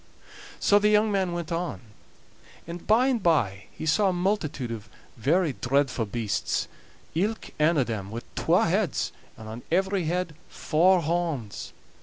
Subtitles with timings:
[0.59, 1.79] So the young man went on,
[2.65, 6.67] and by and by he saw a multitude of very dreadfu' beasts,
[7.13, 11.71] ilk ane o' them wi' twa heads, and on every head four horns.